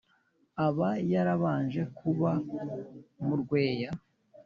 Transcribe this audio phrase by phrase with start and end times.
[0.65, 2.31] Aba yarabanje kuba
[3.25, 3.91] mu Rweya,